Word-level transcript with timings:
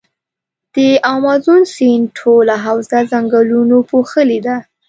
د 0.73 0.75
مازون 1.23 1.61
سیند 1.75 2.05
ټوله 2.17 2.55
حوزه 2.65 2.99
ځنګلونو 3.11 3.77
پوښلي 3.89 4.39
ده. 4.45 4.55